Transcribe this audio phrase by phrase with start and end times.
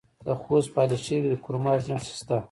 [0.25, 2.37] د خوست په علي شیر کې د کرومایټ نښې شته.